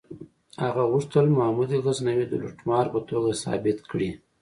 [0.63, 4.09] هغه غوښتل محمود غزنوي د لوټمار په توګه ثابت کړي.